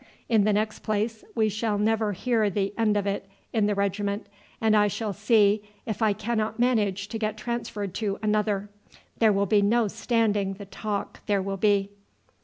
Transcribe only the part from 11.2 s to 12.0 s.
there will be."